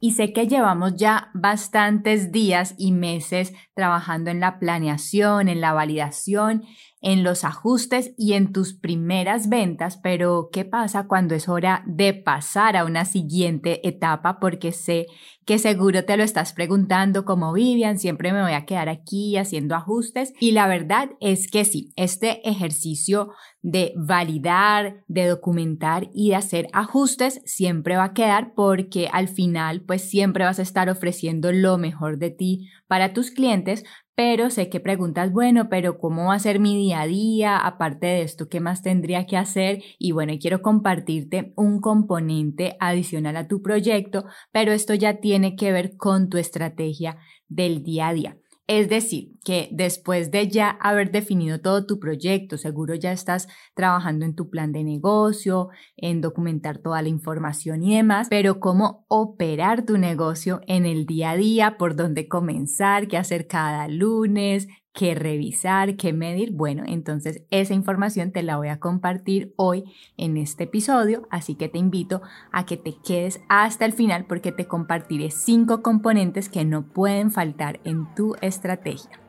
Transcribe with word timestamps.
y 0.00 0.12
sé 0.12 0.32
que 0.32 0.46
llevamos 0.46 0.96
ya 0.96 1.30
bastantes 1.34 2.30
días 2.30 2.74
y 2.78 2.92
meses 2.92 3.52
trabajando 3.74 4.30
en 4.30 4.40
la 4.40 4.58
planeación, 4.58 5.48
en 5.48 5.60
la 5.60 5.72
validación, 5.72 6.64
en 7.00 7.22
los 7.22 7.44
ajustes 7.44 8.12
y 8.16 8.32
en 8.32 8.52
tus 8.52 8.74
primeras 8.74 9.48
ventas, 9.48 9.98
pero 10.02 10.48
¿qué 10.52 10.64
pasa 10.64 11.06
cuando 11.06 11.34
es 11.34 11.48
hora 11.48 11.84
de 11.86 12.14
pasar 12.14 12.76
a 12.76 12.84
una 12.84 13.04
siguiente 13.04 13.86
etapa? 13.86 14.40
Porque 14.40 14.72
sé 14.72 15.06
que 15.44 15.58
seguro 15.58 16.04
te 16.04 16.16
lo 16.16 16.24
estás 16.24 16.52
preguntando 16.52 17.24
como 17.24 17.52
Vivian, 17.52 17.98
siempre 17.98 18.32
me 18.32 18.42
voy 18.42 18.52
a 18.52 18.66
quedar 18.66 18.88
aquí 18.88 19.36
haciendo 19.36 19.76
ajustes 19.76 20.32
y 20.40 20.50
la 20.50 20.66
verdad 20.66 21.10
es 21.20 21.50
que 21.50 21.64
sí, 21.64 21.92
este 21.96 22.46
ejercicio 22.48 23.30
de 23.62 23.94
validar, 23.96 25.04
de 25.06 25.26
documentar 25.26 26.10
y 26.12 26.30
de 26.30 26.36
hacer 26.36 26.68
ajustes 26.72 27.40
siempre 27.44 27.96
va 27.96 28.04
a 28.04 28.12
quedar 28.12 28.52
porque 28.54 29.08
al 29.10 29.28
final 29.28 29.82
pues 29.82 30.02
siempre 30.02 30.44
vas 30.44 30.58
a 30.58 30.62
estar 30.62 30.90
ofreciendo 30.90 31.52
lo 31.52 31.78
mejor 31.78 32.18
de 32.18 32.30
ti 32.30 32.68
para 32.86 33.12
tus 33.12 33.30
clientes, 33.30 33.84
pero 34.18 34.50
sé 34.50 34.68
que 34.68 34.80
preguntas, 34.80 35.30
bueno, 35.30 35.68
pero 35.68 36.00
¿cómo 36.00 36.26
va 36.26 36.34
a 36.34 36.38
ser 36.40 36.58
mi 36.58 36.76
día 36.76 37.02
a 37.02 37.06
día? 37.06 37.56
Aparte 37.56 38.08
de 38.08 38.22
esto, 38.22 38.48
¿qué 38.48 38.58
más 38.58 38.82
tendría 38.82 39.26
que 39.26 39.36
hacer? 39.36 39.80
Y 39.96 40.10
bueno, 40.10 40.32
quiero 40.40 40.60
compartirte 40.60 41.52
un 41.54 41.80
componente 41.80 42.76
adicional 42.80 43.36
a 43.36 43.46
tu 43.46 43.62
proyecto, 43.62 44.24
pero 44.50 44.72
esto 44.72 44.92
ya 44.94 45.20
tiene 45.20 45.54
que 45.54 45.70
ver 45.70 45.96
con 45.96 46.30
tu 46.30 46.36
estrategia 46.36 47.18
del 47.46 47.84
día 47.84 48.08
a 48.08 48.12
día. 48.12 48.36
Es 48.68 48.90
decir, 48.90 49.32
que 49.46 49.70
después 49.72 50.30
de 50.30 50.46
ya 50.48 50.68
haber 50.68 51.10
definido 51.10 51.58
todo 51.58 51.86
tu 51.86 51.98
proyecto, 51.98 52.58
seguro 52.58 52.94
ya 52.94 53.12
estás 53.12 53.48
trabajando 53.74 54.26
en 54.26 54.34
tu 54.34 54.50
plan 54.50 54.72
de 54.72 54.84
negocio, 54.84 55.70
en 55.96 56.20
documentar 56.20 56.76
toda 56.76 57.00
la 57.00 57.08
información 57.08 57.82
y 57.82 57.96
demás, 57.96 58.26
pero 58.28 58.60
cómo 58.60 59.06
operar 59.08 59.86
tu 59.86 59.96
negocio 59.96 60.60
en 60.66 60.84
el 60.84 61.06
día 61.06 61.30
a 61.30 61.36
día, 61.36 61.78
por 61.78 61.96
dónde 61.96 62.28
comenzar, 62.28 63.08
qué 63.08 63.16
hacer 63.16 63.46
cada 63.46 63.88
lunes, 63.88 64.68
qué 64.92 65.14
revisar, 65.14 65.96
qué 65.96 66.12
medir. 66.12 66.52
Bueno, 66.52 66.82
entonces 66.86 67.42
esa 67.50 67.74
información 67.74 68.32
te 68.32 68.42
la 68.42 68.56
voy 68.56 68.68
a 68.68 68.80
compartir 68.80 69.54
hoy 69.56 69.84
en 70.16 70.36
este 70.36 70.64
episodio, 70.64 71.26
así 71.30 71.54
que 71.54 71.68
te 71.68 71.78
invito 71.78 72.22
a 72.52 72.66
que 72.66 72.76
te 72.76 72.96
quedes 73.04 73.40
hasta 73.48 73.84
el 73.84 73.92
final 73.92 74.26
porque 74.26 74.52
te 74.52 74.66
compartiré 74.66 75.30
cinco 75.30 75.82
componentes 75.82 76.48
que 76.48 76.64
no 76.64 76.82
pueden 76.82 77.30
faltar 77.30 77.80
en 77.84 78.12
tu 78.14 78.34
estrategia. 78.40 79.27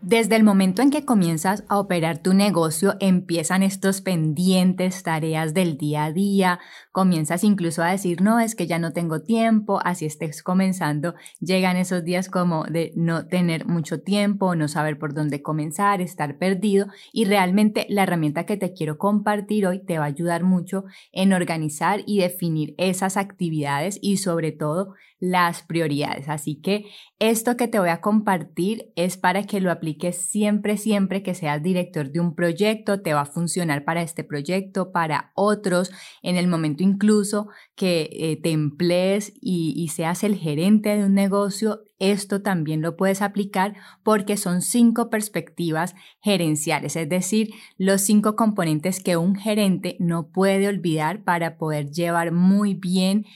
Desde 0.00 0.36
el 0.36 0.44
momento 0.44 0.80
en 0.80 0.90
que 0.90 1.04
comienzas 1.04 1.64
a 1.68 1.80
operar 1.80 2.18
tu 2.18 2.32
negocio, 2.32 2.94
empiezan 3.00 3.64
estos 3.64 4.00
pendientes, 4.00 5.02
tareas 5.02 5.54
del 5.54 5.76
día 5.76 6.04
a 6.04 6.12
día, 6.12 6.60
comienzas 6.92 7.42
incluso 7.42 7.82
a 7.82 7.90
decir, 7.90 8.22
no, 8.22 8.38
es 8.38 8.54
que 8.54 8.68
ya 8.68 8.78
no 8.78 8.92
tengo 8.92 9.22
tiempo, 9.22 9.80
así 9.84 10.06
estés 10.06 10.44
comenzando, 10.44 11.16
llegan 11.40 11.76
esos 11.76 12.04
días 12.04 12.30
como 12.30 12.62
de 12.64 12.92
no 12.94 13.26
tener 13.26 13.66
mucho 13.66 14.00
tiempo, 14.00 14.54
no 14.54 14.68
saber 14.68 15.00
por 15.00 15.14
dónde 15.14 15.42
comenzar, 15.42 16.00
estar 16.00 16.38
perdido 16.38 16.86
y 17.12 17.24
realmente 17.24 17.84
la 17.88 18.04
herramienta 18.04 18.46
que 18.46 18.56
te 18.56 18.72
quiero 18.72 18.98
compartir 18.98 19.66
hoy 19.66 19.80
te 19.84 19.98
va 19.98 20.04
a 20.04 20.08
ayudar 20.08 20.44
mucho 20.44 20.84
en 21.10 21.32
organizar 21.32 22.02
y 22.06 22.20
definir 22.20 22.74
esas 22.78 23.16
actividades 23.16 23.98
y 24.00 24.18
sobre 24.18 24.52
todo 24.52 24.94
las 25.20 25.62
prioridades. 25.62 26.28
Así 26.28 26.60
que 26.60 26.86
esto 27.18 27.56
que 27.56 27.68
te 27.68 27.78
voy 27.78 27.88
a 27.88 28.00
compartir 28.00 28.92
es 28.94 29.16
para 29.16 29.44
que 29.44 29.60
lo 29.60 29.70
apliques 29.70 30.16
siempre, 30.16 30.76
siempre 30.76 31.22
que 31.22 31.34
seas 31.34 31.62
director 31.62 32.10
de 32.10 32.20
un 32.20 32.34
proyecto. 32.34 33.02
Te 33.02 33.14
va 33.14 33.22
a 33.22 33.26
funcionar 33.26 33.84
para 33.84 34.02
este 34.02 34.22
proyecto, 34.22 34.92
para 34.92 35.32
otros, 35.34 35.90
en 36.22 36.36
el 36.36 36.46
momento 36.46 36.82
incluso 36.82 37.48
que 37.74 38.08
eh, 38.12 38.40
te 38.40 38.50
emplees 38.50 39.32
y, 39.40 39.74
y 39.76 39.88
seas 39.88 40.22
el 40.22 40.36
gerente 40.36 40.96
de 40.96 41.04
un 41.04 41.14
negocio. 41.14 41.80
Esto 41.98 42.42
también 42.42 42.80
lo 42.80 42.96
puedes 42.96 43.22
aplicar 43.22 43.74
porque 44.04 44.36
son 44.36 44.62
cinco 44.62 45.10
perspectivas 45.10 45.96
gerenciales, 46.20 46.94
es 46.94 47.08
decir, 47.08 47.50
los 47.76 48.02
cinco 48.02 48.36
componentes 48.36 49.02
que 49.02 49.16
un 49.16 49.34
gerente 49.34 49.96
no 49.98 50.28
puede 50.30 50.68
olvidar 50.68 51.24
para 51.24 51.58
poder 51.58 51.90
llevar 51.90 52.30
muy 52.30 52.74
bien 52.74 53.26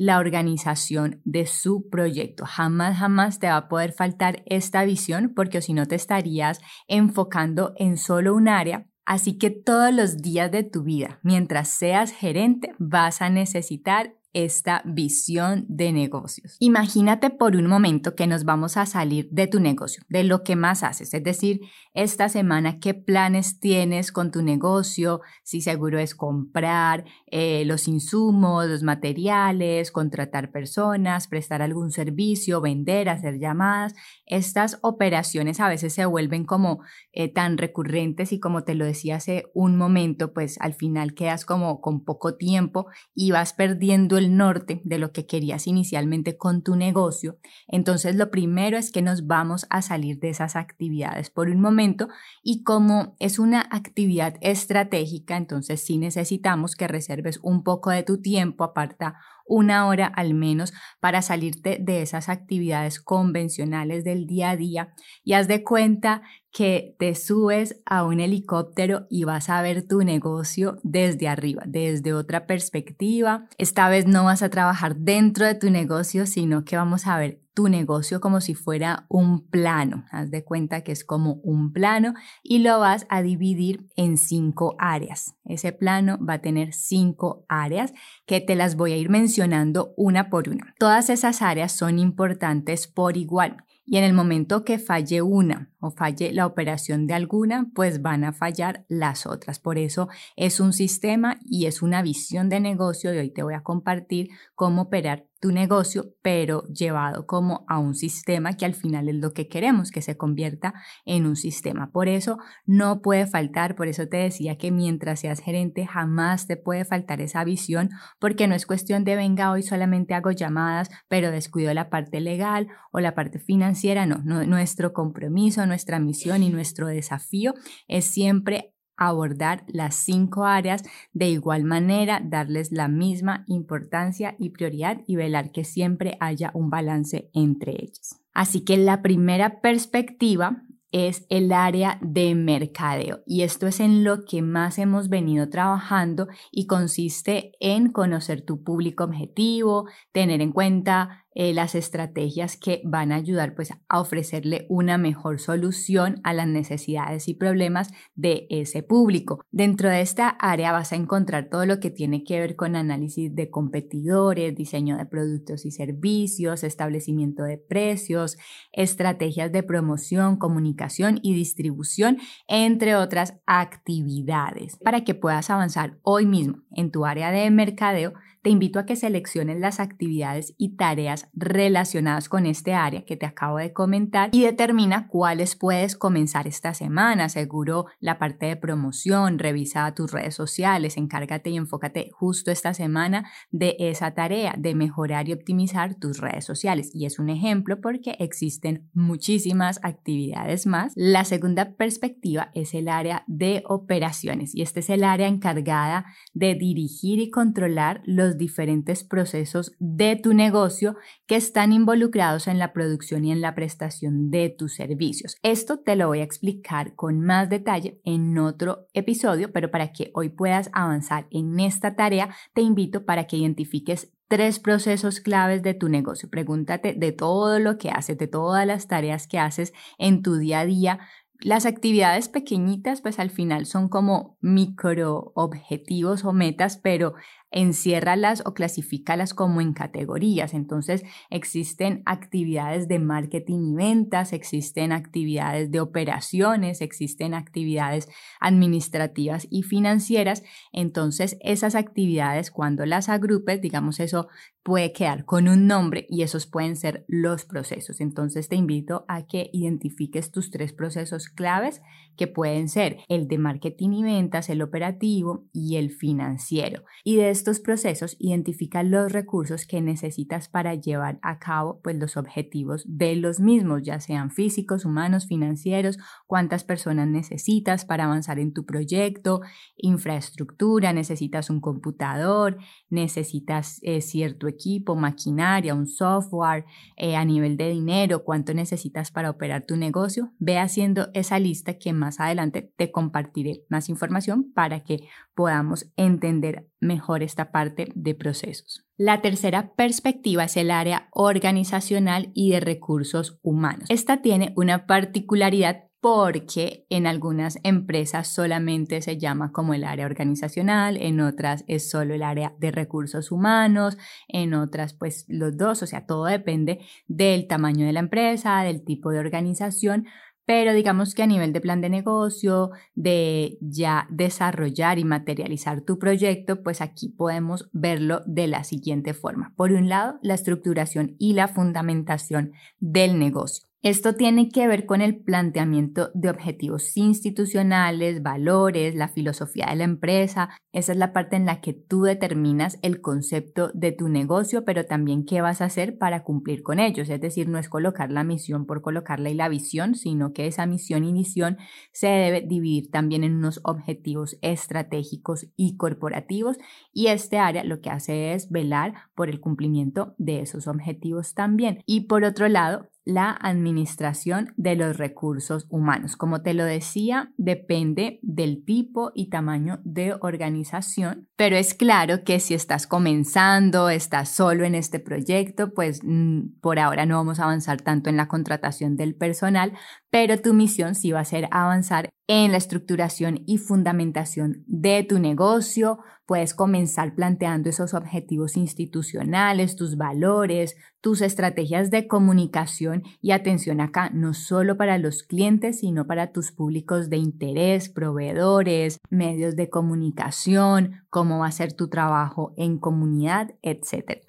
la 0.00 0.18
organización 0.18 1.20
de 1.24 1.44
su 1.44 1.90
proyecto. 1.90 2.46
Jamás, 2.46 2.96
jamás 2.96 3.38
te 3.38 3.48
va 3.48 3.56
a 3.58 3.68
poder 3.68 3.92
faltar 3.92 4.42
esta 4.46 4.82
visión 4.84 5.34
porque 5.36 5.60
si 5.60 5.74
no 5.74 5.84
te 5.84 5.94
estarías 5.94 6.58
enfocando 6.88 7.74
en 7.76 7.98
solo 7.98 8.34
un 8.34 8.48
área. 8.48 8.86
Así 9.04 9.36
que 9.36 9.50
todos 9.50 9.92
los 9.92 10.22
días 10.22 10.50
de 10.50 10.62
tu 10.62 10.84
vida, 10.84 11.20
mientras 11.22 11.68
seas 11.68 12.12
gerente, 12.12 12.72
vas 12.78 13.20
a 13.20 13.28
necesitar 13.28 14.14
esta 14.32 14.82
visión 14.84 15.66
de 15.68 15.92
negocios. 15.92 16.56
Imagínate 16.60 17.30
por 17.30 17.56
un 17.56 17.66
momento 17.66 18.14
que 18.14 18.26
nos 18.26 18.44
vamos 18.44 18.76
a 18.76 18.86
salir 18.86 19.28
de 19.30 19.46
tu 19.46 19.60
negocio, 19.60 20.04
de 20.08 20.24
lo 20.24 20.42
que 20.42 20.56
más 20.56 20.82
haces, 20.82 21.12
es 21.12 21.24
decir, 21.24 21.60
esta 21.94 22.28
semana 22.28 22.78
qué 22.78 22.94
planes 22.94 23.58
tienes 23.58 24.12
con 24.12 24.30
tu 24.30 24.42
negocio, 24.42 25.20
si 25.42 25.60
seguro 25.60 25.98
es 25.98 26.14
comprar 26.14 27.04
eh, 27.26 27.64
los 27.64 27.88
insumos, 27.88 28.66
los 28.66 28.82
materiales, 28.84 29.90
contratar 29.90 30.52
personas, 30.52 31.26
prestar 31.26 31.62
algún 31.62 31.90
servicio, 31.90 32.60
vender, 32.60 33.08
hacer 33.08 33.38
llamadas. 33.40 33.94
Estas 34.26 34.78
operaciones 34.82 35.58
a 35.58 35.68
veces 35.68 35.92
se 35.92 36.06
vuelven 36.06 36.44
como 36.44 36.80
eh, 37.12 37.32
tan 37.32 37.58
recurrentes 37.58 38.32
y 38.32 38.38
como 38.38 38.62
te 38.62 38.74
lo 38.74 38.84
decía 38.84 39.16
hace 39.16 39.50
un 39.54 39.76
momento, 39.76 40.32
pues 40.32 40.60
al 40.60 40.74
final 40.74 41.14
quedas 41.14 41.44
como 41.44 41.80
con 41.80 42.04
poco 42.04 42.36
tiempo 42.36 42.86
y 43.14 43.32
vas 43.32 43.52
perdiendo 43.52 44.19
el 44.20 44.36
norte 44.36 44.80
de 44.84 44.98
lo 44.98 45.12
que 45.12 45.26
querías 45.26 45.66
inicialmente 45.66 46.36
con 46.36 46.62
tu 46.62 46.76
negocio, 46.76 47.38
entonces 47.66 48.14
lo 48.14 48.30
primero 48.30 48.78
es 48.78 48.92
que 48.92 49.02
nos 49.02 49.26
vamos 49.26 49.66
a 49.70 49.82
salir 49.82 50.20
de 50.20 50.30
esas 50.30 50.54
actividades 50.54 51.30
por 51.30 51.48
un 51.48 51.60
momento 51.60 52.08
y 52.42 52.62
como 52.62 53.16
es 53.18 53.38
una 53.38 53.66
actividad 53.70 54.36
estratégica, 54.40 55.36
entonces 55.36 55.80
sí 55.80 55.98
necesitamos 55.98 56.76
que 56.76 56.86
reserves 56.86 57.40
un 57.42 57.64
poco 57.64 57.90
de 57.90 58.02
tu 58.02 58.20
tiempo, 58.22 58.64
aparta 58.64 59.16
una 59.50 59.86
hora 59.88 60.06
al 60.06 60.32
menos 60.32 60.72
para 61.00 61.20
salirte 61.20 61.78
de 61.80 62.00
esas 62.02 62.28
actividades 62.28 63.00
convencionales 63.00 64.04
del 64.04 64.26
día 64.26 64.50
a 64.50 64.56
día 64.56 64.94
y 65.24 65.34
haz 65.34 65.48
de 65.48 65.64
cuenta 65.64 66.22
que 66.52 66.94
te 66.98 67.14
subes 67.14 67.80
a 67.84 68.04
un 68.04 68.20
helicóptero 68.20 69.06
y 69.10 69.24
vas 69.24 69.50
a 69.50 69.60
ver 69.62 69.86
tu 69.86 70.02
negocio 70.02 70.78
desde 70.82 71.28
arriba, 71.28 71.62
desde 71.66 72.14
otra 72.14 72.46
perspectiva. 72.46 73.46
Esta 73.58 73.88
vez 73.88 74.06
no 74.06 74.24
vas 74.24 74.42
a 74.42 74.50
trabajar 74.50 74.96
dentro 74.96 75.46
de 75.46 75.54
tu 75.54 75.70
negocio, 75.70 76.26
sino 76.26 76.64
que 76.64 76.76
vamos 76.76 77.06
a 77.06 77.18
ver 77.18 77.40
tu 77.54 77.68
negocio 77.68 78.20
como 78.20 78.40
si 78.40 78.54
fuera 78.54 79.06
un 79.08 79.48
plano. 79.48 80.04
Haz 80.10 80.30
de 80.30 80.44
cuenta 80.44 80.82
que 80.82 80.92
es 80.92 81.04
como 81.04 81.34
un 81.42 81.72
plano 81.72 82.14
y 82.42 82.58
lo 82.58 82.78
vas 82.80 83.06
a 83.08 83.22
dividir 83.22 83.86
en 83.96 84.16
cinco 84.16 84.76
áreas. 84.78 85.34
Ese 85.44 85.72
plano 85.72 86.18
va 86.24 86.34
a 86.34 86.42
tener 86.42 86.72
cinco 86.72 87.44
áreas 87.48 87.92
que 88.26 88.40
te 88.40 88.54
las 88.54 88.76
voy 88.76 88.92
a 88.92 88.96
ir 88.96 89.10
mencionando 89.10 89.94
una 89.96 90.30
por 90.30 90.48
una. 90.48 90.74
Todas 90.78 91.10
esas 91.10 91.42
áreas 91.42 91.72
son 91.72 91.98
importantes 91.98 92.86
por 92.86 93.16
igual 93.16 93.64
y 93.92 93.96
en 93.96 94.04
el 94.04 94.12
momento 94.12 94.64
que 94.64 94.78
falle 94.78 95.20
una 95.20 95.72
o 95.80 95.90
falle 95.90 96.32
la 96.32 96.46
operación 96.46 97.08
de 97.08 97.14
alguna, 97.14 97.72
pues 97.74 98.02
van 98.02 98.22
a 98.22 98.32
fallar 98.32 98.84
las 98.88 99.26
otras. 99.26 99.58
Por 99.58 99.78
eso 99.78 100.08
es 100.36 100.60
un 100.60 100.72
sistema 100.72 101.40
y 101.44 101.66
es 101.66 101.82
una 101.82 102.00
visión 102.00 102.48
de 102.48 102.60
negocio 102.60 103.12
y 103.12 103.18
hoy 103.18 103.30
te 103.30 103.42
voy 103.42 103.54
a 103.54 103.64
compartir 103.64 104.28
cómo 104.54 104.82
operar 104.82 105.26
tu 105.40 105.52
negocio, 105.52 106.14
pero 106.22 106.64
llevado 106.64 107.26
como 107.26 107.64
a 107.66 107.78
un 107.78 107.94
sistema 107.94 108.56
que 108.56 108.66
al 108.66 108.74
final 108.74 109.08
es 109.08 109.14
lo 109.14 109.32
que 109.32 109.48
queremos, 109.48 109.90
que 109.90 110.02
se 110.02 110.16
convierta 110.16 110.74
en 111.06 111.26
un 111.26 111.36
sistema. 111.36 111.90
Por 111.90 112.08
eso 112.08 112.38
no 112.66 113.00
puede 113.00 113.26
faltar, 113.26 113.74
por 113.74 113.88
eso 113.88 114.06
te 114.06 114.18
decía 114.18 114.58
que 114.58 114.70
mientras 114.70 115.20
seas 115.20 115.40
gerente 115.40 115.86
jamás 115.86 116.46
te 116.46 116.56
puede 116.56 116.84
faltar 116.84 117.20
esa 117.20 117.42
visión, 117.44 117.90
porque 118.18 118.46
no 118.48 118.54
es 118.54 118.66
cuestión 118.66 119.04
de 119.04 119.16
venga 119.16 119.50
hoy 119.50 119.62
solamente 119.62 120.14
hago 120.14 120.30
llamadas, 120.30 120.90
pero 121.08 121.30
descuido 121.30 121.72
la 121.72 121.88
parte 121.88 122.20
legal 122.20 122.68
o 122.92 123.00
la 123.00 123.14
parte 123.14 123.38
financiera, 123.38 124.04
no, 124.04 124.18
no 124.24 124.44
nuestro 124.44 124.92
compromiso, 124.92 125.66
nuestra 125.66 125.98
misión 125.98 126.42
y 126.42 126.50
nuestro 126.50 126.86
desafío 126.86 127.54
es 127.88 128.04
siempre 128.04 128.74
abordar 129.00 129.64
las 129.66 129.96
cinco 129.96 130.44
áreas 130.44 130.84
de 131.12 131.30
igual 131.30 131.64
manera, 131.64 132.20
darles 132.22 132.70
la 132.70 132.86
misma 132.86 133.44
importancia 133.48 134.36
y 134.38 134.50
prioridad 134.50 135.00
y 135.06 135.16
velar 135.16 135.50
que 135.50 135.64
siempre 135.64 136.16
haya 136.20 136.52
un 136.54 136.70
balance 136.70 137.30
entre 137.32 137.72
ellas. 137.72 138.20
Así 138.32 138.60
que 138.60 138.76
la 138.76 139.02
primera 139.02 139.60
perspectiva 139.60 140.62
es 140.92 141.24
el 141.28 141.52
área 141.52 141.98
de 142.02 142.34
mercadeo 142.34 143.20
y 143.24 143.42
esto 143.42 143.66
es 143.66 143.80
en 143.80 144.02
lo 144.02 144.24
que 144.24 144.42
más 144.42 144.78
hemos 144.78 145.08
venido 145.08 145.48
trabajando 145.48 146.28
y 146.50 146.66
consiste 146.66 147.52
en 147.60 147.92
conocer 147.92 148.42
tu 148.42 148.62
público 148.64 149.04
objetivo, 149.04 149.88
tener 150.12 150.40
en 150.40 150.52
cuenta 150.52 151.26
eh, 151.34 151.52
las 151.54 151.74
estrategias 151.74 152.56
que 152.56 152.82
van 152.84 153.12
a 153.12 153.16
ayudar 153.16 153.54
pues 153.54 153.72
a 153.88 154.00
ofrecerle 154.00 154.66
una 154.68 154.98
mejor 154.98 155.38
solución 155.40 156.20
a 156.24 156.32
las 156.32 156.48
necesidades 156.48 157.28
y 157.28 157.34
problemas 157.34 157.92
de 158.14 158.46
ese 158.50 158.82
público. 158.82 159.40
Dentro 159.50 159.88
de 159.88 160.00
esta 160.00 160.28
área 160.28 160.72
vas 160.72 160.92
a 160.92 160.96
encontrar 160.96 161.48
todo 161.48 161.66
lo 161.66 161.78
que 161.78 161.90
tiene 161.90 162.24
que 162.24 162.40
ver 162.40 162.56
con 162.56 162.74
análisis 162.74 163.34
de 163.34 163.48
competidores, 163.48 164.56
diseño 164.56 164.96
de 164.96 165.06
productos 165.06 165.64
y 165.66 165.70
servicios, 165.70 166.64
establecimiento 166.64 167.44
de 167.44 167.58
precios, 167.58 168.36
estrategias 168.72 169.52
de 169.52 169.62
promoción, 169.62 170.36
comunicación 170.36 171.20
y 171.22 171.34
distribución, 171.34 172.18
entre 172.48 172.96
otras 172.96 173.38
actividades. 173.46 174.76
Para 174.78 175.04
que 175.04 175.14
puedas 175.14 175.50
avanzar 175.50 175.98
hoy 176.02 176.26
mismo 176.26 176.62
en 176.72 176.90
tu 176.90 177.04
área 177.04 177.30
de 177.30 177.50
mercadeo, 177.50 178.12
te 178.42 178.50
invito 178.50 178.78
a 178.78 178.86
que 178.86 178.96
selecciones 178.96 179.60
las 179.60 179.80
actividades 179.80 180.54
y 180.56 180.76
tareas 180.76 181.28
relacionadas 181.34 182.28
con 182.28 182.46
este 182.46 182.72
área 182.72 183.04
que 183.04 183.16
te 183.16 183.26
acabo 183.26 183.58
de 183.58 183.72
comentar 183.72 184.30
y 184.32 184.42
determina 184.42 185.08
cuáles 185.08 185.56
puedes 185.56 185.96
comenzar 185.96 186.46
esta 186.46 186.72
semana. 186.72 187.28
Seguro 187.28 187.86
la 187.98 188.18
parte 188.18 188.46
de 188.46 188.56
promoción, 188.56 189.38
revisa 189.38 189.94
tus 189.94 190.12
redes 190.12 190.34
sociales, 190.34 190.96
encárgate 190.96 191.50
y 191.50 191.56
enfócate 191.56 192.10
justo 192.12 192.50
esta 192.50 192.72
semana 192.72 193.30
de 193.50 193.76
esa 193.78 194.12
tarea 194.14 194.54
de 194.56 194.74
mejorar 194.74 195.28
y 195.28 195.34
optimizar 195.34 195.94
tus 195.96 196.18
redes 196.18 196.44
sociales. 196.44 196.90
Y 196.94 197.04
es 197.04 197.18
un 197.18 197.28
ejemplo 197.28 197.80
porque 197.80 198.16
existen 198.18 198.88
muchísimas 198.94 199.80
actividades 199.82 200.66
más. 200.66 200.92
La 200.96 201.24
segunda 201.24 201.74
perspectiva 201.76 202.50
es 202.54 202.72
el 202.72 202.88
área 202.88 203.24
de 203.26 203.62
operaciones 203.66 204.54
y 204.54 204.62
este 204.62 204.80
es 204.80 204.88
el 204.88 205.04
área 205.04 205.28
encargada 205.28 206.06
de 206.32 206.54
dirigir 206.54 207.18
y 207.18 207.30
controlar 207.30 208.02
los 208.06 208.29
diferentes 208.38 209.04
procesos 209.04 209.72
de 209.78 210.16
tu 210.16 210.34
negocio 210.34 210.96
que 211.26 211.36
están 211.36 211.72
involucrados 211.72 212.46
en 212.48 212.58
la 212.58 212.72
producción 212.72 213.24
y 213.24 213.32
en 213.32 213.40
la 213.40 213.54
prestación 213.54 214.30
de 214.30 214.48
tus 214.50 214.74
servicios. 214.74 215.36
Esto 215.42 215.80
te 215.80 215.96
lo 215.96 216.08
voy 216.08 216.20
a 216.20 216.24
explicar 216.24 216.94
con 216.94 217.20
más 217.20 217.48
detalle 217.48 218.00
en 218.04 218.36
otro 218.38 218.86
episodio, 218.94 219.52
pero 219.52 219.70
para 219.70 219.92
que 219.92 220.10
hoy 220.14 220.28
puedas 220.28 220.70
avanzar 220.72 221.26
en 221.30 221.60
esta 221.60 221.96
tarea, 221.96 222.34
te 222.54 222.62
invito 222.62 223.04
para 223.04 223.26
que 223.26 223.36
identifiques 223.36 224.12
tres 224.28 224.60
procesos 224.60 225.20
claves 225.20 225.62
de 225.62 225.74
tu 225.74 225.88
negocio. 225.88 226.30
Pregúntate 226.30 226.94
de 226.94 227.12
todo 227.12 227.58
lo 227.58 227.78
que 227.78 227.90
haces, 227.90 228.16
de 228.16 228.28
todas 228.28 228.64
las 228.66 228.86
tareas 228.86 229.26
que 229.26 229.38
haces 229.38 229.72
en 229.98 230.22
tu 230.22 230.36
día 230.36 230.60
a 230.60 230.66
día, 230.66 231.00
las 231.42 231.64
actividades 231.64 232.28
pequeñitas, 232.28 233.00
pues 233.00 233.18
al 233.18 233.30
final 233.30 233.64
son 233.64 233.88
como 233.88 234.36
micro 234.40 235.32
objetivos 235.34 236.24
o 236.24 236.34
metas, 236.34 236.76
pero 236.76 237.14
enciérralas 237.50 238.42
o 238.46 238.54
clasifícalas 238.54 239.34
como 239.34 239.60
en 239.60 239.72
categorías. 239.72 240.54
Entonces, 240.54 241.02
existen 241.30 242.02
actividades 242.06 242.88
de 242.88 242.98
marketing 242.98 243.72
y 243.72 243.74
ventas, 243.74 244.32
existen 244.32 244.92
actividades 244.92 245.70
de 245.70 245.80
operaciones, 245.80 246.80
existen 246.80 247.34
actividades 247.34 248.08
administrativas 248.40 249.46
y 249.50 249.62
financieras. 249.62 250.42
Entonces, 250.72 251.36
esas 251.40 251.74
actividades, 251.74 252.50
cuando 252.50 252.86
las 252.86 253.08
agrupes, 253.08 253.60
digamos 253.60 254.00
eso, 254.00 254.28
puede 254.62 254.92
quedar 254.92 255.24
con 255.24 255.48
un 255.48 255.66
nombre 255.66 256.06
y 256.08 256.22
esos 256.22 256.46
pueden 256.46 256.76
ser 256.76 257.04
los 257.08 257.44
procesos. 257.44 258.00
Entonces, 258.00 258.48
te 258.48 258.56
invito 258.56 259.04
a 259.08 259.26
que 259.26 259.50
identifiques 259.52 260.30
tus 260.30 260.50
tres 260.50 260.72
procesos 260.72 261.28
claves 261.28 261.80
que 262.16 262.26
pueden 262.26 262.68
ser 262.68 262.98
el 263.08 263.28
de 263.28 263.38
marketing 263.38 263.90
y 263.90 264.02
ventas, 264.02 264.50
el 264.50 264.60
operativo 264.60 265.46
y 265.52 265.76
el 265.76 265.90
financiero. 265.90 266.84
Y 267.04 267.16
de 267.16 267.30
estos 267.40 267.58
procesos 267.58 268.16
identifica 268.18 268.82
los 268.82 269.12
recursos 269.12 269.66
que 269.66 269.80
necesitas 269.80 270.50
para 270.50 270.74
llevar 270.74 271.18
a 271.22 271.38
cabo 271.38 271.80
pues, 271.82 271.96
los 271.96 272.18
objetivos 272.18 272.84
de 272.86 273.16
los 273.16 273.40
mismos, 273.40 273.80
ya 273.82 273.98
sean 273.98 274.30
físicos, 274.30 274.84
humanos, 274.84 275.26
financieros, 275.26 275.96
cuántas 276.26 276.64
personas 276.64 277.08
necesitas 277.08 277.86
para 277.86 278.04
avanzar 278.04 278.38
en 278.38 278.52
tu 278.52 278.66
proyecto, 278.66 279.40
infraestructura, 279.78 280.92
necesitas 280.92 281.48
un 281.48 281.62
computador, 281.62 282.58
necesitas 282.90 283.80
eh, 283.84 284.02
cierto 284.02 284.46
equipo, 284.46 284.94
maquinaria, 284.94 285.74
un 285.74 285.86
software, 285.86 286.66
eh, 286.98 287.16
a 287.16 287.24
nivel 287.24 287.56
de 287.56 287.70
dinero, 287.70 288.22
cuánto 288.22 288.52
necesitas 288.52 289.10
para 289.10 289.30
operar 289.30 289.64
tu 289.64 289.78
negocio. 289.78 290.34
Ve 290.38 290.58
haciendo 290.58 291.08
esa 291.14 291.38
lista 291.38 291.78
que 291.78 291.94
más 291.94 292.20
adelante 292.20 292.70
te 292.76 292.92
compartiré 292.92 293.64
más 293.70 293.88
información 293.88 294.52
para 294.52 294.80
que 294.84 295.08
podamos 295.34 295.90
entender 295.96 296.66
mejor 296.80 297.22
esta 297.30 297.50
parte 297.50 297.88
de 297.94 298.14
procesos. 298.14 298.84
La 298.96 299.22
tercera 299.22 299.72
perspectiva 299.74 300.44
es 300.44 300.56
el 300.56 300.70
área 300.70 301.08
organizacional 301.12 302.30
y 302.34 302.50
de 302.50 302.60
recursos 302.60 303.38
humanos. 303.42 303.86
Esta 303.88 304.20
tiene 304.20 304.52
una 304.56 304.86
particularidad 304.86 305.84
porque 306.00 306.86
en 306.88 307.06
algunas 307.06 307.58
empresas 307.62 308.28
solamente 308.28 309.02
se 309.02 309.18
llama 309.18 309.52
como 309.52 309.74
el 309.74 309.84
área 309.84 310.06
organizacional, 310.06 310.96
en 310.96 311.20
otras 311.20 311.64
es 311.68 311.90
solo 311.90 312.14
el 312.14 312.22
área 312.22 312.54
de 312.58 312.70
recursos 312.70 313.30
humanos, 313.30 313.98
en 314.26 314.54
otras 314.54 314.94
pues 314.94 315.26
los 315.28 315.56
dos, 315.58 315.82
o 315.82 315.86
sea, 315.86 316.06
todo 316.06 316.24
depende 316.24 316.80
del 317.06 317.46
tamaño 317.46 317.84
de 317.84 317.92
la 317.92 318.00
empresa, 318.00 318.62
del 318.62 318.82
tipo 318.82 319.10
de 319.10 319.18
organización, 319.18 320.06
pero 320.44 320.72
digamos 320.72 321.14
que 321.14 321.22
a 321.22 321.26
nivel 321.26 321.52
de 321.52 321.60
plan 321.60 321.80
de 321.80 321.88
negocio, 321.88 322.70
de 322.94 323.58
ya 323.60 324.06
desarrollar 324.10 324.98
y 324.98 325.04
materializar 325.04 325.82
tu 325.82 325.98
proyecto, 325.98 326.62
pues 326.62 326.80
aquí 326.80 327.08
podemos 327.08 327.68
verlo 327.72 328.22
de 328.26 328.48
la 328.48 328.64
siguiente 328.64 329.14
forma. 329.14 329.54
Por 329.56 329.72
un 329.72 329.88
lado, 329.88 330.18
la 330.22 330.34
estructuración 330.34 331.16
y 331.18 331.34
la 331.34 331.48
fundamentación 331.48 332.52
del 332.78 333.18
negocio. 333.18 333.69
Esto 333.82 334.14
tiene 334.14 334.50
que 334.50 334.68
ver 334.68 334.84
con 334.84 335.00
el 335.00 335.16
planteamiento 335.22 336.10
de 336.12 336.28
objetivos 336.28 336.94
institucionales, 336.98 338.22
valores, 338.22 338.94
la 338.94 339.08
filosofía 339.08 339.68
de 339.70 339.76
la 339.76 339.84
empresa. 339.84 340.50
Esa 340.70 340.92
es 340.92 340.98
la 340.98 341.14
parte 341.14 341.36
en 341.36 341.46
la 341.46 341.62
que 341.62 341.72
tú 341.72 342.02
determinas 342.02 342.78
el 342.82 343.00
concepto 343.00 343.70
de 343.72 343.92
tu 343.92 344.10
negocio, 344.10 344.66
pero 344.66 344.84
también 344.84 345.24
qué 345.24 345.40
vas 345.40 345.62
a 345.62 345.64
hacer 345.64 345.96
para 345.96 346.24
cumplir 346.24 346.62
con 346.62 346.78
ellos. 346.78 347.08
Es 347.08 347.22
decir, 347.22 347.48
no 347.48 347.56
es 347.56 347.70
colocar 347.70 348.10
la 348.12 348.22
misión 348.22 348.66
por 348.66 348.82
colocarla 348.82 349.30
y 349.30 349.34
la 349.34 349.48
visión, 349.48 349.94
sino 349.94 350.34
que 350.34 350.46
esa 350.46 350.66
misión 350.66 351.04
y 351.04 351.14
visión 351.14 351.56
se 351.90 352.08
debe 352.08 352.42
dividir 352.42 352.90
también 352.90 353.24
en 353.24 353.36
unos 353.36 353.60
objetivos 353.64 354.36
estratégicos 354.42 355.46
y 355.56 355.78
corporativos. 355.78 356.58
Y 356.92 357.06
este 357.06 357.38
área 357.38 357.64
lo 357.64 357.80
que 357.80 357.88
hace 357.88 358.34
es 358.34 358.50
velar 358.50 358.92
por 359.14 359.30
el 359.30 359.40
cumplimiento 359.40 360.14
de 360.18 360.40
esos 360.40 360.66
objetivos 360.66 361.32
también. 361.32 361.82
Y 361.86 362.02
por 362.02 362.24
otro 362.24 362.46
lado, 362.46 362.90
la 363.04 363.30
administración 363.30 364.52
de 364.56 364.76
los 364.76 364.96
recursos 364.96 365.66
humanos. 365.70 366.16
Como 366.16 366.42
te 366.42 366.54
lo 366.54 366.64
decía, 366.64 367.32
depende 367.36 368.18
del 368.22 368.64
tipo 368.64 369.10
y 369.14 369.30
tamaño 369.30 369.80
de 369.84 370.14
organización, 370.20 371.28
pero 371.36 371.56
es 371.56 371.74
claro 371.74 372.24
que 372.24 372.40
si 372.40 372.54
estás 372.54 372.86
comenzando, 372.86 373.88
estás 373.88 374.28
solo 374.28 374.64
en 374.64 374.74
este 374.74 375.00
proyecto, 375.00 375.72
pues 375.72 376.00
mm, 376.04 376.60
por 376.60 376.78
ahora 376.78 377.06
no 377.06 377.16
vamos 377.16 377.40
a 377.40 377.44
avanzar 377.44 377.80
tanto 377.80 378.10
en 378.10 378.16
la 378.16 378.28
contratación 378.28 378.96
del 378.96 379.14
personal, 379.14 379.72
pero 380.10 380.40
tu 380.40 380.54
misión 380.54 380.94
sí 380.94 381.12
va 381.12 381.20
a 381.20 381.24
ser 381.24 381.48
avanzar 381.50 382.10
en 382.32 382.52
la 382.52 382.58
estructuración 382.58 383.42
y 383.44 383.58
fundamentación 383.58 384.62
de 384.68 385.02
tu 385.02 385.18
negocio. 385.18 385.98
Puedes 386.26 386.54
comenzar 386.54 387.16
planteando 387.16 387.68
esos 387.68 387.92
objetivos 387.92 388.56
institucionales, 388.56 389.74
tus 389.74 389.96
valores, 389.96 390.76
tus 391.00 391.22
estrategias 391.22 391.90
de 391.90 392.06
comunicación 392.06 393.02
y 393.20 393.32
atención 393.32 393.80
acá, 393.80 394.10
no 394.10 394.32
solo 394.32 394.76
para 394.76 394.96
los 394.98 395.24
clientes, 395.24 395.80
sino 395.80 396.06
para 396.06 396.30
tus 396.30 396.52
públicos 396.52 397.10
de 397.10 397.16
interés, 397.16 397.88
proveedores, 397.88 399.00
medios 399.10 399.56
de 399.56 399.68
comunicación, 399.68 401.02
cómo 401.10 401.40
va 401.40 401.48
a 401.48 401.52
ser 401.52 401.72
tu 401.72 401.88
trabajo 401.88 402.54
en 402.56 402.78
comunidad, 402.78 403.56
etc. 403.62 404.22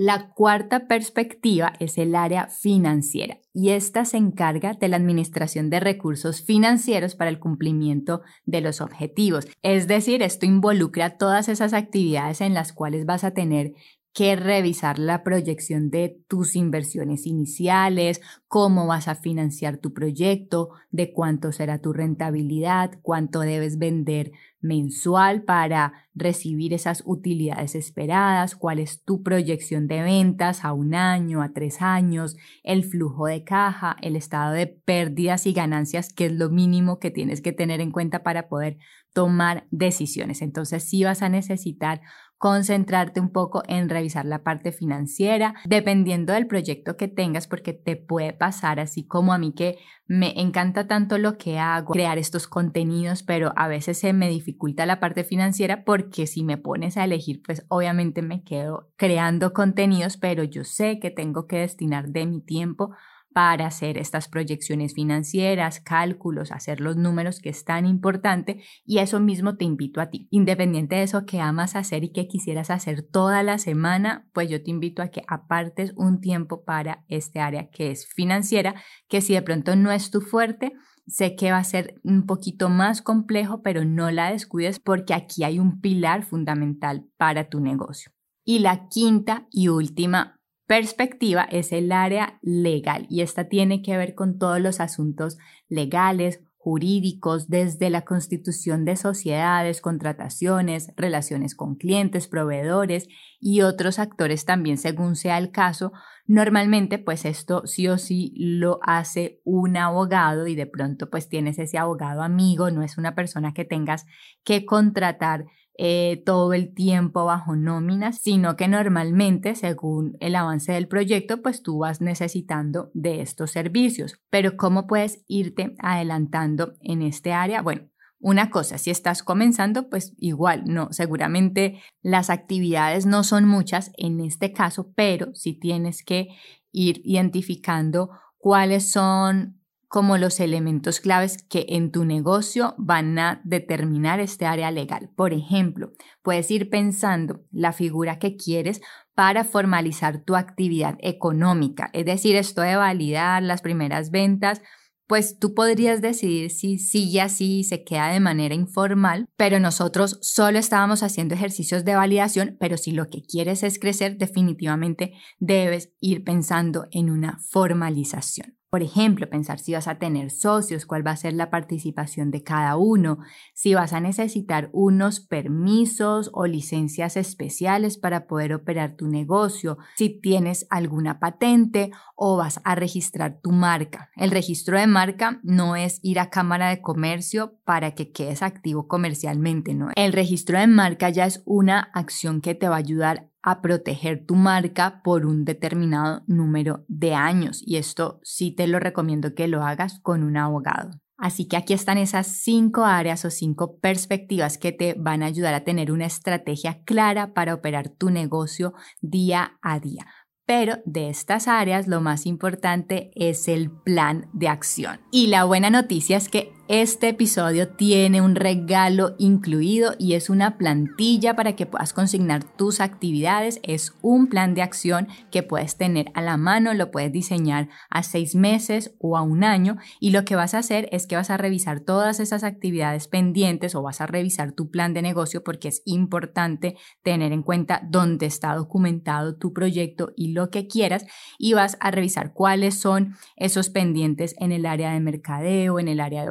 La 0.00 0.30
cuarta 0.32 0.86
perspectiva 0.86 1.72
es 1.80 1.98
el 1.98 2.14
área 2.14 2.46
financiera 2.46 3.38
y 3.52 3.70
esta 3.70 4.04
se 4.04 4.16
encarga 4.16 4.74
de 4.74 4.86
la 4.86 4.96
administración 4.96 5.70
de 5.70 5.80
recursos 5.80 6.40
financieros 6.40 7.16
para 7.16 7.30
el 7.30 7.40
cumplimiento 7.40 8.22
de 8.46 8.60
los 8.60 8.80
objetivos. 8.80 9.48
Es 9.60 9.88
decir, 9.88 10.22
esto 10.22 10.46
involucra 10.46 11.18
todas 11.18 11.48
esas 11.48 11.72
actividades 11.72 12.40
en 12.42 12.54
las 12.54 12.72
cuales 12.72 13.06
vas 13.06 13.24
a 13.24 13.32
tener 13.32 13.72
que 14.18 14.36
revisar 14.36 14.98
la 14.98 15.22
proyección 15.22 15.90
de 15.90 16.22
tus 16.28 16.56
inversiones 16.56 17.26
iniciales, 17.26 18.20
cómo 18.46 18.86
vas 18.86 19.08
a 19.08 19.14
financiar 19.14 19.78
tu 19.78 19.92
proyecto, 19.92 20.70
de 20.90 21.12
cuánto 21.12 21.52
será 21.52 21.80
tu 21.80 21.92
rentabilidad, 21.92 22.98
cuánto 23.02 23.40
debes 23.40 23.78
vender 23.78 24.32
mensual 24.60 25.42
para 25.42 26.07
recibir 26.18 26.74
esas 26.74 27.02
utilidades 27.06 27.74
esperadas, 27.74 28.56
cuál 28.56 28.78
es 28.78 29.02
tu 29.04 29.22
proyección 29.22 29.86
de 29.86 30.02
ventas 30.02 30.64
a 30.64 30.72
un 30.72 30.94
año, 30.94 31.42
a 31.42 31.52
tres 31.52 31.80
años, 31.80 32.36
el 32.62 32.84
flujo 32.84 33.26
de 33.26 33.44
caja, 33.44 33.96
el 34.02 34.16
estado 34.16 34.52
de 34.52 34.66
pérdidas 34.66 35.46
y 35.46 35.52
ganancias, 35.52 36.12
que 36.12 36.26
es 36.26 36.32
lo 36.32 36.50
mínimo 36.50 36.98
que 36.98 37.10
tienes 37.10 37.40
que 37.40 37.52
tener 37.52 37.80
en 37.80 37.92
cuenta 37.92 38.22
para 38.22 38.48
poder 38.48 38.78
tomar 39.12 39.66
decisiones. 39.70 40.42
Entonces 40.42 40.84
sí 40.84 41.04
vas 41.04 41.22
a 41.22 41.28
necesitar 41.28 42.00
concentrarte 42.38 43.18
un 43.20 43.30
poco 43.30 43.62
en 43.66 43.88
revisar 43.88 44.24
la 44.24 44.44
parte 44.44 44.70
financiera, 44.70 45.54
dependiendo 45.64 46.32
del 46.32 46.46
proyecto 46.46 46.96
que 46.96 47.08
tengas, 47.08 47.48
porque 47.48 47.72
te 47.72 47.96
puede 47.96 48.32
pasar 48.32 48.78
así 48.78 49.04
como 49.04 49.32
a 49.32 49.38
mí 49.38 49.52
que 49.52 49.78
me 50.06 50.40
encanta 50.40 50.86
tanto 50.86 51.18
lo 51.18 51.36
que 51.36 51.58
hago, 51.58 51.92
crear 51.92 52.16
estos 52.16 52.46
contenidos, 52.46 53.24
pero 53.24 53.52
a 53.56 53.66
veces 53.66 53.98
se 53.98 54.12
me 54.12 54.30
dificulta 54.30 54.86
la 54.86 55.00
parte 55.00 55.24
financiera 55.24 55.84
porque 55.84 56.07
si 56.12 56.44
me 56.44 56.58
pones 56.58 56.96
a 56.96 57.04
elegir, 57.04 57.42
pues 57.44 57.64
obviamente 57.68 58.22
me 58.22 58.42
quedo 58.42 58.90
creando 58.96 59.52
contenidos, 59.52 60.16
pero 60.16 60.44
yo 60.44 60.64
sé 60.64 60.98
que 61.00 61.10
tengo 61.10 61.46
que 61.46 61.58
destinar 61.58 62.08
de 62.08 62.26
mi 62.26 62.40
tiempo 62.40 62.90
para 63.32 63.66
hacer 63.66 63.98
estas 63.98 64.26
proyecciones 64.26 64.94
financieras, 64.94 65.80
cálculos, 65.80 66.50
hacer 66.50 66.80
los 66.80 66.96
números 66.96 67.40
que 67.40 67.50
es 67.50 67.64
tan 67.64 67.86
importante 67.86 68.64
y 68.84 68.98
eso 68.98 69.20
mismo 69.20 69.56
te 69.56 69.64
invito 69.64 70.00
a 70.00 70.10
ti. 70.10 70.26
Independiente 70.30 70.96
de 70.96 71.04
eso 71.04 71.24
que 71.24 71.40
amas 71.40 71.76
hacer 71.76 72.04
y 72.04 72.12
que 72.12 72.26
quisieras 72.26 72.70
hacer 72.70 73.02
toda 73.02 73.42
la 73.42 73.58
semana, 73.58 74.28
pues 74.32 74.50
yo 74.50 74.62
te 74.62 74.70
invito 74.70 75.02
a 75.02 75.08
que 75.08 75.22
apartes 75.28 75.92
un 75.96 76.20
tiempo 76.20 76.64
para 76.64 77.04
este 77.08 77.38
área 77.38 77.70
que 77.70 77.90
es 77.90 78.06
financiera, 78.06 78.74
que 79.08 79.20
si 79.20 79.34
de 79.34 79.42
pronto 79.42 79.76
no 79.76 79.92
es 79.92 80.10
tu 80.10 80.20
fuerte, 80.20 80.72
Sé 81.08 81.36
que 81.36 81.50
va 81.50 81.58
a 81.58 81.64
ser 81.64 82.00
un 82.04 82.26
poquito 82.26 82.68
más 82.68 83.00
complejo, 83.00 83.62
pero 83.62 83.84
no 83.84 84.10
la 84.10 84.30
descuides 84.30 84.78
porque 84.78 85.14
aquí 85.14 85.42
hay 85.42 85.58
un 85.58 85.80
pilar 85.80 86.24
fundamental 86.24 87.06
para 87.16 87.48
tu 87.48 87.60
negocio. 87.60 88.12
Y 88.44 88.58
la 88.58 88.88
quinta 88.88 89.46
y 89.50 89.68
última 89.68 90.38
perspectiva 90.66 91.44
es 91.44 91.72
el 91.72 91.92
área 91.92 92.38
legal 92.42 93.06
y 93.08 93.22
esta 93.22 93.48
tiene 93.48 93.80
que 93.80 93.96
ver 93.96 94.14
con 94.14 94.38
todos 94.38 94.60
los 94.60 94.80
asuntos 94.80 95.38
legales, 95.68 96.40
jurídicos, 96.58 97.48
desde 97.48 97.88
la 97.88 98.02
constitución 98.02 98.84
de 98.84 98.96
sociedades, 98.96 99.80
contrataciones, 99.80 100.92
relaciones 100.96 101.54
con 101.54 101.76
clientes, 101.76 102.26
proveedores 102.26 103.08
y 103.40 103.62
otros 103.62 104.00
actores 104.00 104.44
también 104.44 104.76
según 104.76 105.14
sea 105.14 105.38
el 105.38 105.52
caso. 105.52 105.92
Normalmente 106.26 106.98
pues 106.98 107.24
esto 107.24 107.62
sí 107.66 107.86
o 107.88 107.96
sí 107.96 108.34
lo 108.36 108.80
hace 108.82 109.40
un 109.44 109.76
abogado 109.76 110.48
y 110.48 110.56
de 110.56 110.66
pronto 110.66 111.08
pues 111.08 111.28
tienes 111.28 111.58
ese 111.58 111.78
abogado 111.78 112.22
amigo, 112.22 112.70
no 112.70 112.82
es 112.82 112.98
una 112.98 113.14
persona 113.14 113.54
que 113.54 113.64
tengas 113.64 114.04
que 114.44 114.66
contratar 114.66 115.46
eh, 115.80 116.24
todo 116.26 116.54
el 116.54 116.74
tiempo 116.74 117.24
bajo 117.24 117.54
nóminas, 117.54 118.18
sino 118.20 118.56
que 118.56 118.66
normalmente, 118.66 119.54
según 119.54 120.16
el 120.18 120.34
avance 120.34 120.72
del 120.72 120.88
proyecto, 120.88 121.40
pues 121.40 121.62
tú 121.62 121.78
vas 121.78 122.00
necesitando 122.00 122.90
de 122.94 123.22
estos 123.22 123.52
servicios. 123.52 124.20
Pero 124.28 124.56
¿cómo 124.56 124.88
puedes 124.88 125.22
irte 125.28 125.76
adelantando 125.78 126.74
en 126.80 127.02
este 127.02 127.32
área? 127.32 127.62
Bueno, 127.62 127.88
una 128.18 128.50
cosa, 128.50 128.76
si 128.78 128.90
estás 128.90 129.22
comenzando, 129.22 129.88
pues 129.88 130.14
igual, 130.18 130.64
no, 130.66 130.88
seguramente 130.90 131.80
las 132.02 132.28
actividades 132.28 133.06
no 133.06 133.22
son 133.22 133.44
muchas 133.44 133.92
en 133.96 134.18
este 134.18 134.52
caso, 134.52 134.92
pero 134.96 135.32
si 135.34 135.52
tienes 135.52 136.02
que 136.02 136.30
ir 136.72 137.00
identificando 137.04 138.10
cuáles 138.36 138.90
son 138.90 139.57
como 139.88 140.18
los 140.18 140.38
elementos 140.38 141.00
claves 141.00 141.42
que 141.42 141.64
en 141.70 141.90
tu 141.90 142.04
negocio 142.04 142.74
van 142.78 143.18
a 143.18 143.40
determinar 143.44 144.20
este 144.20 144.46
área 144.46 144.70
legal. 144.70 145.10
Por 145.16 145.32
ejemplo, 145.32 145.92
puedes 146.22 146.50
ir 146.50 146.68
pensando 146.68 147.42
la 147.50 147.72
figura 147.72 148.18
que 148.18 148.36
quieres 148.36 148.80
para 149.14 149.44
formalizar 149.44 150.22
tu 150.22 150.36
actividad 150.36 150.96
económica, 151.00 151.90
es 151.92 152.04
decir, 152.04 152.36
esto 152.36 152.60
de 152.60 152.76
validar 152.76 153.42
las 153.42 153.62
primeras 153.62 154.10
ventas, 154.10 154.62
pues 155.08 155.38
tú 155.38 155.54
podrías 155.54 156.02
decidir 156.02 156.50
si 156.50 156.78
sigue 156.78 157.22
así, 157.22 157.64
se 157.64 157.82
queda 157.82 158.08
de 158.12 158.20
manera 158.20 158.54
informal, 158.54 159.26
pero 159.36 159.58
nosotros 159.58 160.18
solo 160.20 160.58
estábamos 160.58 161.02
haciendo 161.02 161.34
ejercicios 161.34 161.84
de 161.86 161.94
validación, 161.94 162.58
pero 162.60 162.76
si 162.76 162.92
lo 162.92 163.06
que 163.06 163.22
quieres 163.22 163.62
es 163.62 163.78
crecer, 163.78 164.18
definitivamente 164.18 165.14
debes 165.38 165.94
ir 165.98 166.24
pensando 166.24 166.86
en 166.90 167.08
una 167.08 167.40
formalización. 167.48 168.57
Por 168.70 168.82
ejemplo, 168.82 169.30
pensar 169.30 169.60
si 169.60 169.72
vas 169.72 169.88
a 169.88 169.94
tener 169.94 170.30
socios, 170.30 170.84
cuál 170.84 171.06
va 171.06 171.12
a 171.12 171.16
ser 171.16 171.32
la 171.32 171.48
participación 171.48 172.30
de 172.30 172.42
cada 172.42 172.76
uno, 172.76 173.18
si 173.54 173.72
vas 173.72 173.94
a 173.94 174.00
necesitar 174.00 174.68
unos 174.72 175.20
permisos 175.20 176.30
o 176.34 176.46
licencias 176.46 177.16
especiales 177.16 177.96
para 177.96 178.26
poder 178.26 178.52
operar 178.52 178.94
tu 178.94 179.08
negocio, 179.08 179.78
si 179.96 180.10
tienes 180.10 180.66
alguna 180.68 181.18
patente 181.18 181.92
o 182.14 182.36
vas 182.36 182.60
a 182.62 182.74
registrar 182.74 183.40
tu 183.40 183.52
marca. 183.52 184.10
El 184.16 184.30
registro 184.30 184.78
de 184.78 184.86
marca 184.86 185.40
no 185.42 185.74
es 185.74 185.98
ir 186.02 186.18
a 186.18 186.28
Cámara 186.28 186.68
de 186.68 186.82
Comercio 186.82 187.54
para 187.64 187.92
que 187.92 188.12
quedes 188.12 188.42
activo 188.42 188.86
comercialmente, 188.86 189.72
¿no? 189.72 189.88
El 189.96 190.12
registro 190.12 190.58
de 190.58 190.66
marca 190.66 191.08
ya 191.08 191.24
es 191.24 191.42
una 191.46 191.80
acción 191.94 192.42
que 192.42 192.54
te 192.54 192.68
va 192.68 192.74
a 192.74 192.80
ayudar 192.80 193.30
a 193.42 193.62
proteger 193.62 194.24
tu 194.26 194.34
marca 194.34 195.02
por 195.02 195.26
un 195.26 195.44
determinado 195.44 196.22
número 196.26 196.84
de 196.88 197.14
años 197.14 197.62
y 197.64 197.76
esto 197.76 198.20
sí 198.22 198.50
te 198.50 198.66
lo 198.66 198.80
recomiendo 198.80 199.34
que 199.34 199.48
lo 199.48 199.62
hagas 199.62 200.00
con 200.00 200.22
un 200.22 200.36
abogado. 200.36 200.90
Así 201.18 201.48
que 201.48 201.56
aquí 201.56 201.72
están 201.72 201.98
esas 201.98 202.28
cinco 202.28 202.84
áreas 202.84 203.24
o 203.24 203.30
cinco 203.30 203.78
perspectivas 203.80 204.56
que 204.56 204.70
te 204.70 204.94
van 204.94 205.24
a 205.24 205.26
ayudar 205.26 205.52
a 205.52 205.64
tener 205.64 205.90
una 205.90 206.06
estrategia 206.06 206.82
clara 206.84 207.34
para 207.34 207.54
operar 207.54 207.88
tu 207.88 208.10
negocio 208.10 208.72
día 209.00 209.58
a 209.60 209.80
día. 209.80 210.06
Pero 210.46 210.78
de 210.86 211.10
estas 211.10 211.48
áreas 211.48 211.88
lo 211.88 212.00
más 212.00 212.24
importante 212.24 213.10
es 213.16 213.48
el 213.48 213.70
plan 213.70 214.30
de 214.32 214.48
acción. 214.48 215.00
Y 215.10 215.26
la 215.26 215.44
buena 215.44 215.70
noticia 215.70 216.16
es 216.16 216.28
que 216.28 216.52
este 216.68 217.08
episodio 217.08 217.68
tiene 217.68 218.20
un 218.20 218.34
regalo 218.34 219.14
incluido 219.16 219.94
y 219.98 220.12
es 220.12 220.28
una 220.28 220.58
plantilla 220.58 221.34
para 221.34 221.56
que 221.56 221.64
puedas 221.64 221.94
consignar 221.94 222.44
tus 222.44 222.80
actividades. 222.80 223.58
Es 223.62 223.94
un 224.02 224.26
plan 224.26 224.52
de 224.52 224.60
acción 224.60 225.08
que 225.30 225.42
puedes 225.42 225.78
tener 225.78 226.12
a 226.12 226.20
la 226.20 226.36
mano, 226.36 226.74
lo 226.74 226.90
puedes 226.90 227.10
diseñar 227.10 227.70
a 227.88 228.02
seis 228.02 228.34
meses 228.34 228.94
o 228.98 229.16
a 229.16 229.22
un 229.22 229.44
año 229.44 229.78
y 229.98 230.10
lo 230.10 230.26
que 230.26 230.36
vas 230.36 230.52
a 230.52 230.58
hacer 230.58 230.90
es 230.92 231.06
que 231.06 231.16
vas 231.16 231.30
a 231.30 231.38
revisar 231.38 231.80
todas 231.80 232.20
esas 232.20 232.44
actividades 232.44 233.08
pendientes 233.08 233.74
o 233.74 233.80
vas 233.80 234.02
a 234.02 234.06
revisar 234.06 234.52
tu 234.52 234.70
plan 234.70 234.92
de 234.92 235.00
negocio 235.00 235.42
porque 235.42 235.68
es 235.68 235.80
importante 235.86 236.76
tener 237.02 237.32
en 237.32 237.42
cuenta 237.42 237.80
dónde 237.88 238.26
está 238.26 238.54
documentado 238.54 239.36
tu 239.36 239.54
proyecto 239.54 240.12
y 240.16 240.32
lo 240.32 240.50
que 240.50 240.66
quieras 240.66 241.06
y 241.38 241.54
vas 241.54 241.78
a 241.80 241.90
revisar 241.90 242.34
cuáles 242.34 242.78
son 242.78 243.14
esos 243.36 243.70
pendientes 243.70 244.34
en 244.38 244.52
el 244.52 244.66
área 244.66 244.92
de 244.92 245.00
mercadeo, 245.00 245.78
en 245.78 245.88
el 245.88 246.00
área 246.00 246.20
de 246.20 246.28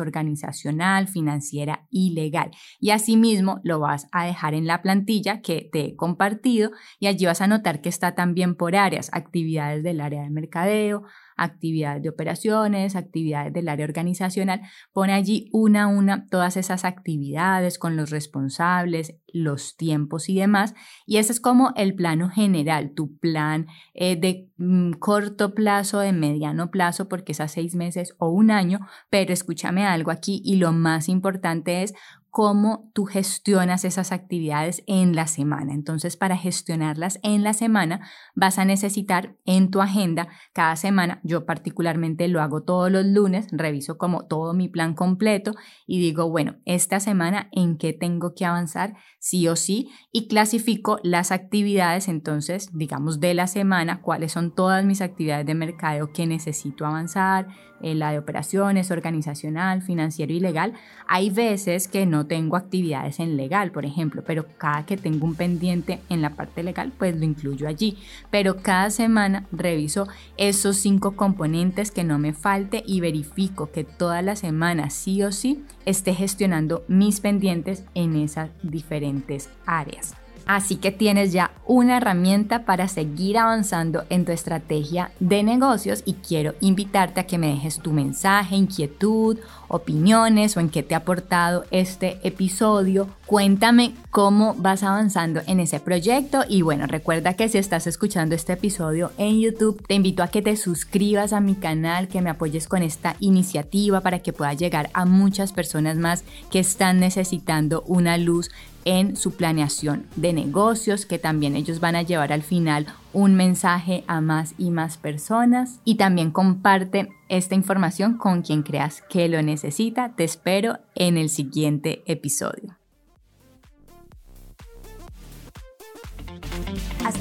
organizacional, 0.00 1.08
financiera 1.08 1.86
y 1.90 2.10
legal. 2.14 2.50
Y 2.80 2.90
asimismo 2.90 3.60
lo 3.64 3.80
vas 3.80 4.06
a 4.12 4.24
dejar 4.26 4.54
en 4.54 4.66
la 4.66 4.82
plantilla 4.82 5.40
que 5.40 5.68
te 5.72 5.86
he 5.86 5.96
compartido 5.96 6.70
y 6.98 7.06
allí 7.06 7.26
vas 7.26 7.40
a 7.40 7.46
notar 7.46 7.80
que 7.80 7.88
está 7.88 8.14
también 8.14 8.54
por 8.54 8.76
áreas, 8.76 9.10
actividades 9.12 9.82
del 9.82 10.00
área 10.00 10.22
de 10.22 10.30
mercadeo, 10.30 11.04
actividades 11.36 12.02
de 12.02 12.08
operaciones, 12.08 12.96
actividades 12.96 13.52
del 13.52 13.68
área 13.68 13.84
organizacional. 13.84 14.62
Pone 14.92 15.12
allí 15.12 15.48
una 15.52 15.84
a 15.84 15.86
una 15.86 16.26
todas 16.26 16.56
esas 16.56 16.84
actividades 16.84 17.78
con 17.78 17.96
los 17.96 18.10
responsables, 18.10 19.16
los 19.32 19.76
tiempos 19.76 20.28
y 20.28 20.36
demás. 20.36 20.74
Y 21.06 21.16
ese 21.18 21.32
es 21.32 21.40
como 21.40 21.72
el 21.76 21.94
plano 21.94 22.30
general, 22.30 22.92
tu 22.94 23.16
plan 23.18 23.66
eh, 23.94 24.16
de 24.16 24.48
mm, 24.56 24.92
corto 24.92 25.54
plazo, 25.54 26.00
de 26.00 26.12
mediano 26.12 26.70
plazo, 26.70 27.08
porque 27.08 27.32
es 27.32 27.40
a 27.40 27.48
seis 27.48 27.74
meses 27.74 28.14
o 28.18 28.28
un 28.28 28.50
año. 28.50 28.80
Pero 29.10 29.32
escúchame 29.32 29.86
algo 29.86 30.10
aquí 30.10 30.40
y 30.44 30.56
lo 30.56 30.72
más 30.72 31.08
importante 31.08 31.82
es 31.82 31.94
cómo 32.34 32.90
tú 32.94 33.04
gestionas 33.04 33.84
esas 33.84 34.10
actividades 34.10 34.82
en 34.88 35.14
la 35.14 35.28
semana. 35.28 35.72
Entonces, 35.72 36.16
para 36.16 36.36
gestionarlas 36.36 37.20
en 37.22 37.44
la 37.44 37.52
semana, 37.52 38.08
vas 38.34 38.58
a 38.58 38.64
necesitar 38.64 39.36
en 39.44 39.70
tu 39.70 39.80
agenda 39.80 40.26
cada 40.52 40.74
semana, 40.74 41.20
yo 41.22 41.46
particularmente 41.46 42.26
lo 42.26 42.42
hago 42.42 42.64
todos 42.64 42.90
los 42.90 43.06
lunes, 43.06 43.46
reviso 43.52 43.98
como 43.98 44.26
todo 44.26 44.52
mi 44.52 44.68
plan 44.68 44.94
completo 44.94 45.52
y 45.86 46.00
digo, 46.00 46.28
bueno, 46.28 46.56
esta 46.64 46.98
semana 46.98 47.48
en 47.52 47.78
qué 47.78 47.92
tengo 47.92 48.34
que 48.34 48.44
avanzar, 48.44 48.94
sí 49.20 49.46
o 49.46 49.54
sí, 49.54 49.92
y 50.10 50.26
clasifico 50.26 50.98
las 51.04 51.30
actividades, 51.30 52.08
entonces, 52.08 52.68
digamos, 52.72 53.20
de 53.20 53.34
la 53.34 53.46
semana, 53.46 54.02
cuáles 54.02 54.32
son 54.32 54.52
todas 54.52 54.84
mis 54.84 55.02
actividades 55.02 55.46
de 55.46 55.54
mercadeo 55.54 56.12
que 56.12 56.26
necesito 56.26 56.84
avanzar, 56.84 57.46
eh, 57.84 57.94
la 57.94 58.12
de 58.12 58.18
operaciones, 58.18 58.90
organizacional, 58.90 59.82
financiero 59.82 60.32
y 60.32 60.40
legal. 60.40 60.72
Hay 61.06 61.28
veces 61.28 61.86
que 61.86 62.06
no 62.06 62.26
tengo 62.26 62.56
actividades 62.56 63.20
en 63.20 63.36
legal, 63.36 63.72
por 63.72 63.84
ejemplo, 63.84 64.24
pero 64.26 64.46
cada 64.56 64.86
que 64.86 64.96
tengo 64.96 65.26
un 65.26 65.34
pendiente 65.34 66.00
en 66.08 66.22
la 66.22 66.30
parte 66.30 66.62
legal, 66.62 66.92
pues 66.96 67.14
lo 67.14 67.26
incluyo 67.26 67.68
allí. 67.68 67.98
Pero 68.30 68.62
cada 68.62 68.88
semana 68.88 69.44
reviso 69.52 70.08
esos 70.38 70.78
cinco 70.78 71.14
componentes 71.14 71.90
que 71.90 72.04
no 72.04 72.18
me 72.18 72.32
falte 72.32 72.82
y 72.86 73.00
verifico 73.00 73.70
que 73.70 73.84
toda 73.84 74.22
la 74.22 74.34
semana 74.34 74.88
sí 74.88 75.22
o 75.22 75.30
sí 75.30 75.62
esté 75.84 76.14
gestionando 76.14 76.84
mis 76.88 77.20
pendientes 77.20 77.84
en 77.94 78.16
esas 78.16 78.48
diferentes 78.62 79.50
áreas. 79.66 80.23
Así 80.46 80.76
que 80.76 80.92
tienes 80.92 81.32
ya 81.32 81.52
una 81.66 81.96
herramienta 81.96 82.64
para 82.64 82.88
seguir 82.88 83.38
avanzando 83.38 84.04
en 84.10 84.24
tu 84.24 84.32
estrategia 84.32 85.10
de 85.20 85.42
negocios 85.42 86.02
y 86.04 86.14
quiero 86.14 86.54
invitarte 86.60 87.20
a 87.20 87.26
que 87.26 87.38
me 87.38 87.48
dejes 87.48 87.78
tu 87.78 87.92
mensaje, 87.92 88.56
inquietud, 88.56 89.38
opiniones 89.68 90.56
o 90.56 90.60
en 90.60 90.68
qué 90.68 90.82
te 90.82 90.94
ha 90.94 90.98
aportado 90.98 91.64
este 91.70 92.18
episodio. 92.22 93.08
Cuéntame 93.26 93.94
cómo 94.10 94.54
vas 94.54 94.82
avanzando 94.82 95.40
en 95.46 95.60
ese 95.60 95.80
proyecto 95.80 96.44
y 96.48 96.62
bueno, 96.62 96.86
recuerda 96.86 97.34
que 97.34 97.48
si 97.48 97.58
estás 97.58 97.86
escuchando 97.86 98.34
este 98.34 98.52
episodio 98.52 99.12
en 99.16 99.40
YouTube, 99.40 99.82
te 99.86 99.94
invito 99.94 100.22
a 100.22 100.28
que 100.28 100.42
te 100.42 100.56
suscribas 100.56 101.32
a 101.32 101.40
mi 101.40 101.54
canal, 101.54 102.08
que 102.08 102.20
me 102.20 102.30
apoyes 102.30 102.68
con 102.68 102.82
esta 102.82 103.16
iniciativa 103.20 104.02
para 104.02 104.18
que 104.18 104.32
pueda 104.32 104.52
llegar 104.52 104.90
a 104.92 105.06
muchas 105.06 105.52
personas 105.52 105.96
más 105.96 106.24
que 106.50 106.58
están 106.58 107.00
necesitando 107.00 107.82
una 107.86 108.18
luz 108.18 108.50
en 108.84 109.16
su 109.16 109.32
planeación 109.32 110.06
de 110.16 110.32
negocios, 110.32 111.06
que 111.06 111.18
también 111.18 111.56
ellos 111.56 111.80
van 111.80 111.96
a 111.96 112.02
llevar 112.02 112.32
al 112.32 112.42
final 112.42 112.86
un 113.12 113.34
mensaje 113.34 114.04
a 114.06 114.20
más 114.20 114.54
y 114.58 114.70
más 114.70 114.96
personas. 114.96 115.80
Y 115.84 115.96
también 115.96 116.30
comparte 116.30 117.08
esta 117.28 117.54
información 117.54 118.18
con 118.18 118.42
quien 118.42 118.62
creas 118.62 119.02
que 119.08 119.28
lo 119.28 119.40
necesita. 119.42 120.14
Te 120.16 120.24
espero 120.24 120.78
en 120.94 121.16
el 121.16 121.28
siguiente 121.28 122.02
episodio. 122.06 122.73